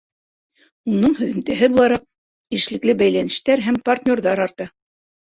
Уның 0.93 1.11
һөҙөмтәһе 1.19 1.69
булараҡ, 1.73 2.05
эшлекле 2.61 2.95
бәйләнештәр 3.03 3.63
һәм 3.67 3.79
партнерҙар 3.91 4.43
арта. 4.49 4.69